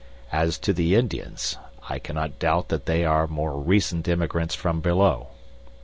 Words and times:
As 0.31 0.57
to 0.57 0.73
the 0.73 0.95
Indians 0.95 1.59
I 1.87 1.99
cannot 1.99 2.39
doubt 2.39 2.69
that 2.69 2.87
they 2.87 3.05
are 3.05 3.27
more 3.27 3.55
recent 3.59 4.07
immigrants 4.07 4.55
from 4.55 4.81
below. 4.81 5.27